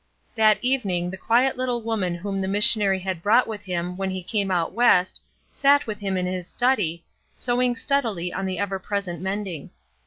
[0.33, 4.23] That evening the quiet Uttle woman whom the missionary had brought with him when he
[4.23, 7.05] came out West sat with him in his study,
[7.37, 9.69] sewmg steadily on the ever present mending.